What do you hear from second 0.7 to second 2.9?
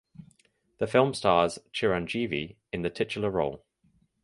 The film stars Chiranjeevi in the